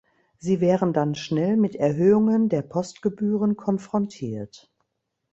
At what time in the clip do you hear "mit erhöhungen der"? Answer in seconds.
1.57-2.63